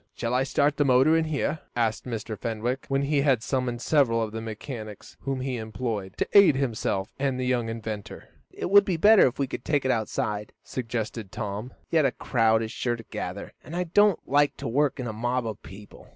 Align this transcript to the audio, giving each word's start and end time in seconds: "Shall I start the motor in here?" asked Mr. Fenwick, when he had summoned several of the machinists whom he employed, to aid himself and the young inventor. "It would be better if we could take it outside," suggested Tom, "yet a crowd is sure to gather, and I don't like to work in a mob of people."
"Shall 0.15 0.33
I 0.33 0.41
start 0.41 0.77
the 0.77 0.83
motor 0.83 1.15
in 1.15 1.25
here?" 1.25 1.59
asked 1.75 2.05
Mr. 2.07 2.35
Fenwick, 2.35 2.85
when 2.87 3.03
he 3.03 3.21
had 3.21 3.43
summoned 3.43 3.83
several 3.83 4.19
of 4.23 4.31
the 4.31 4.41
machinists 4.41 5.15
whom 5.19 5.41
he 5.41 5.57
employed, 5.57 6.17
to 6.17 6.27
aid 6.35 6.55
himself 6.55 7.13
and 7.19 7.39
the 7.39 7.45
young 7.45 7.69
inventor. 7.69 8.29
"It 8.49 8.71
would 8.71 8.83
be 8.83 8.97
better 8.97 9.27
if 9.27 9.37
we 9.37 9.45
could 9.45 9.63
take 9.63 9.85
it 9.85 9.91
outside," 9.91 10.53
suggested 10.63 11.31
Tom, 11.31 11.73
"yet 11.91 12.03
a 12.05 12.11
crowd 12.11 12.63
is 12.63 12.71
sure 12.71 12.95
to 12.95 13.03
gather, 13.11 13.53
and 13.63 13.75
I 13.75 13.83
don't 13.83 14.17
like 14.27 14.57
to 14.57 14.67
work 14.67 14.99
in 14.99 15.05
a 15.05 15.13
mob 15.13 15.45
of 15.45 15.61
people." 15.61 16.07